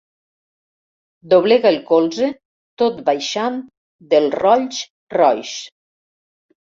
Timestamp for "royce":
5.21-5.59